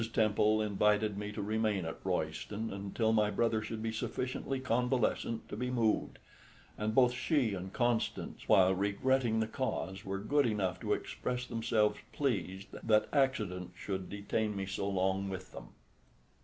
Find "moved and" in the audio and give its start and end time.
5.69-6.95